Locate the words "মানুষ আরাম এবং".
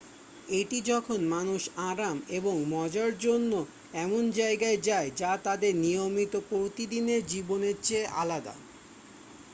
1.31-2.55